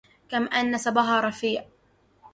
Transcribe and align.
كما 0.29 0.45
أن 0.45 0.71
نسبها 0.71 1.21
رفيع 1.21 1.63